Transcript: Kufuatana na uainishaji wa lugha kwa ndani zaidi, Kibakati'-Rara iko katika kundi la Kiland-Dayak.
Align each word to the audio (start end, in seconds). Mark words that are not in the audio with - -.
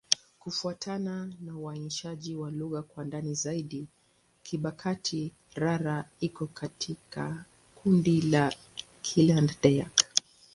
Kufuatana 0.39 1.33
na 1.41 1.57
uainishaji 1.57 2.35
wa 2.35 2.51
lugha 2.51 2.81
kwa 2.81 3.05
ndani 3.05 3.33
zaidi, 3.35 3.87
Kibakati'-Rara 4.43 6.03
iko 6.19 6.47
katika 6.47 7.45
kundi 7.75 8.21
la 8.21 8.53
Kiland-Dayak. 9.01 10.05